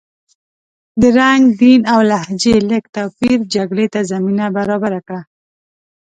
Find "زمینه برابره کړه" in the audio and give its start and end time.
4.11-5.21